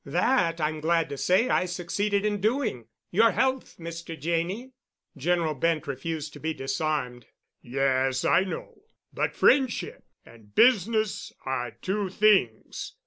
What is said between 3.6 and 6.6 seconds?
Mr. Janney." General Bent refused to be